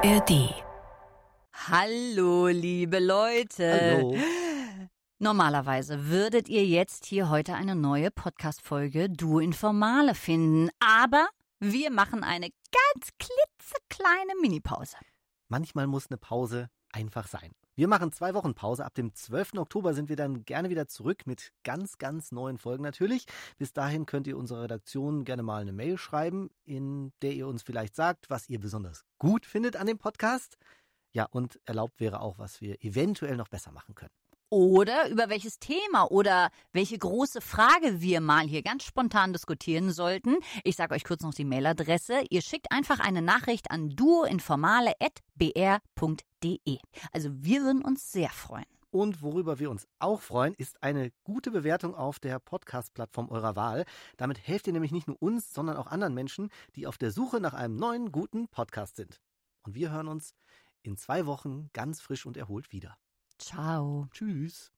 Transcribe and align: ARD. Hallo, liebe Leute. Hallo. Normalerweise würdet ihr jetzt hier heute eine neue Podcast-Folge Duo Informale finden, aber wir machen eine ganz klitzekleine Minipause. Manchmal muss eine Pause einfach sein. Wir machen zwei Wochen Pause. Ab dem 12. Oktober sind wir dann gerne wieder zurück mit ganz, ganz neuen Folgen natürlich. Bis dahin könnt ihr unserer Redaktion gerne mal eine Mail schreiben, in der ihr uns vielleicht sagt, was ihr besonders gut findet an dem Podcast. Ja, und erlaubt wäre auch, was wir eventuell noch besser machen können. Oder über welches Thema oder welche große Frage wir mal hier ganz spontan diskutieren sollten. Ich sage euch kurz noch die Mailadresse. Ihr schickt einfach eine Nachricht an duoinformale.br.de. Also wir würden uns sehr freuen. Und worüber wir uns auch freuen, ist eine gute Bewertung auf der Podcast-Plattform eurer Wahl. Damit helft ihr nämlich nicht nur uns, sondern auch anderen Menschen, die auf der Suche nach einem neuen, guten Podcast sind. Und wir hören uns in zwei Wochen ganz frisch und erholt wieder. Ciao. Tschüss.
ARD. 0.00 0.54
Hallo, 1.52 2.46
liebe 2.46 3.00
Leute. 3.00 3.96
Hallo. 3.96 4.16
Normalerweise 5.18 6.06
würdet 6.06 6.48
ihr 6.48 6.64
jetzt 6.64 7.04
hier 7.04 7.30
heute 7.30 7.54
eine 7.54 7.74
neue 7.74 8.12
Podcast-Folge 8.12 9.10
Duo 9.10 9.40
Informale 9.40 10.14
finden, 10.14 10.70
aber 10.78 11.26
wir 11.58 11.90
machen 11.90 12.22
eine 12.22 12.48
ganz 12.70 13.08
klitzekleine 13.18 14.34
Minipause. 14.40 14.96
Manchmal 15.48 15.88
muss 15.88 16.06
eine 16.08 16.18
Pause 16.18 16.70
einfach 16.92 17.28
sein. 17.28 17.52
Wir 17.78 17.86
machen 17.86 18.10
zwei 18.10 18.34
Wochen 18.34 18.54
Pause. 18.54 18.84
Ab 18.84 18.94
dem 18.94 19.14
12. 19.14 19.54
Oktober 19.54 19.94
sind 19.94 20.08
wir 20.08 20.16
dann 20.16 20.44
gerne 20.44 20.68
wieder 20.68 20.88
zurück 20.88 21.26
mit 21.26 21.52
ganz, 21.62 21.98
ganz 21.98 22.32
neuen 22.32 22.58
Folgen 22.58 22.82
natürlich. 22.82 23.26
Bis 23.56 23.72
dahin 23.72 24.04
könnt 24.04 24.26
ihr 24.26 24.36
unserer 24.36 24.64
Redaktion 24.64 25.24
gerne 25.24 25.44
mal 25.44 25.62
eine 25.62 25.72
Mail 25.72 25.96
schreiben, 25.96 26.50
in 26.64 27.12
der 27.22 27.34
ihr 27.34 27.46
uns 27.46 27.62
vielleicht 27.62 27.94
sagt, 27.94 28.30
was 28.30 28.48
ihr 28.48 28.58
besonders 28.58 29.04
gut 29.18 29.46
findet 29.46 29.76
an 29.76 29.86
dem 29.86 29.98
Podcast. 29.98 30.58
Ja, 31.12 31.24
und 31.24 31.60
erlaubt 31.66 32.00
wäre 32.00 32.20
auch, 32.20 32.38
was 32.38 32.60
wir 32.60 32.84
eventuell 32.84 33.36
noch 33.36 33.48
besser 33.48 33.70
machen 33.70 33.94
können. 33.94 34.12
Oder 34.50 35.10
über 35.10 35.28
welches 35.28 35.58
Thema 35.58 36.10
oder 36.10 36.48
welche 36.72 36.96
große 36.96 37.42
Frage 37.42 38.00
wir 38.00 38.22
mal 38.22 38.46
hier 38.46 38.62
ganz 38.62 38.84
spontan 38.84 39.34
diskutieren 39.34 39.92
sollten. 39.92 40.36
Ich 40.64 40.76
sage 40.76 40.94
euch 40.94 41.04
kurz 41.04 41.22
noch 41.22 41.34
die 41.34 41.44
Mailadresse. 41.44 42.24
Ihr 42.30 42.40
schickt 42.40 42.72
einfach 42.72 42.98
eine 42.98 43.20
Nachricht 43.20 43.70
an 43.70 43.90
duoinformale.br.de. 43.90 46.78
Also 47.12 47.28
wir 47.32 47.62
würden 47.62 47.84
uns 47.84 48.10
sehr 48.10 48.30
freuen. 48.30 48.64
Und 48.90 49.20
worüber 49.20 49.58
wir 49.58 49.70
uns 49.70 49.86
auch 49.98 50.22
freuen, 50.22 50.54
ist 50.54 50.82
eine 50.82 51.10
gute 51.22 51.50
Bewertung 51.50 51.94
auf 51.94 52.18
der 52.18 52.38
Podcast-Plattform 52.38 53.28
eurer 53.28 53.54
Wahl. 53.54 53.84
Damit 54.16 54.46
helft 54.46 54.66
ihr 54.66 54.72
nämlich 54.72 54.92
nicht 54.92 55.08
nur 55.08 55.20
uns, 55.20 55.52
sondern 55.52 55.76
auch 55.76 55.88
anderen 55.88 56.14
Menschen, 56.14 56.48
die 56.74 56.86
auf 56.86 56.96
der 56.96 57.10
Suche 57.10 57.38
nach 57.38 57.52
einem 57.52 57.76
neuen, 57.76 58.12
guten 58.12 58.48
Podcast 58.48 58.96
sind. 58.96 59.20
Und 59.62 59.74
wir 59.74 59.90
hören 59.90 60.08
uns 60.08 60.32
in 60.80 60.96
zwei 60.96 61.26
Wochen 61.26 61.68
ganz 61.74 62.00
frisch 62.00 62.24
und 62.24 62.38
erholt 62.38 62.72
wieder. 62.72 62.96
Ciao. 63.48 64.10
Tschüss. 64.12 64.70